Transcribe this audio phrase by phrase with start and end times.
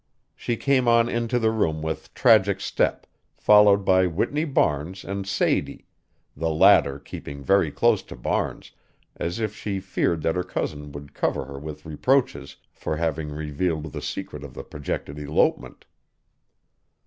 [0.35, 3.05] She came on into the room with tragic step,
[3.37, 5.85] followed by Whitney Barnes and Sadie,
[6.35, 8.71] the latter keeping very close to Barnes
[9.17, 13.91] as if she feared that her cousin would cover her with reproaches for having revealed
[13.93, 15.85] the secret of the projected elopement.